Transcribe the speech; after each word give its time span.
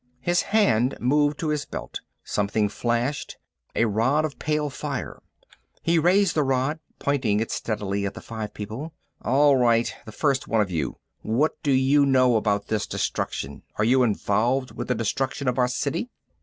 His 0.21 0.41
hand 0.41 0.97
moved 0.99 1.37
to 1.41 1.49
his 1.49 1.65
belt. 1.65 2.01
Something 2.23 2.69
flashed, 2.69 3.37
a 3.75 3.85
rod 3.85 4.25
of 4.25 4.39
pale 4.39 4.71
fire. 4.71 5.21
He 5.83 5.99
raised 5.99 6.33
the 6.35 6.41
rod, 6.43 6.79
pointing 6.97 7.39
it 7.39 7.51
steadily 7.51 8.07
at 8.07 8.15
the 8.15 8.19
five 8.21 8.51
people. 8.55 8.93
"All 9.21 9.57
right, 9.57 9.93
the 10.07 10.11
first 10.11 10.47
one 10.47 10.59
of 10.59 10.71
you. 10.71 10.97
What 11.21 11.61
do 11.61 11.71
you 11.71 12.03
know 12.07 12.35
about 12.35 12.65
this 12.65 12.87
destruction? 12.87 13.61
Are 13.75 13.85
you 13.85 14.01
involved 14.01 14.71
with 14.71 14.87
the 14.87 14.95
destruction 14.95 15.47
of 15.47 15.59
our 15.59 15.67
city?" 15.67 16.09